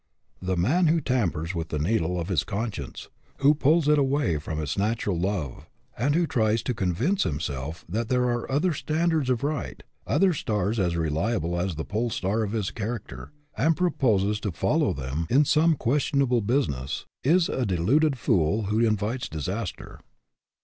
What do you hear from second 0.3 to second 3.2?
The man who tampers with the needle of his conscience,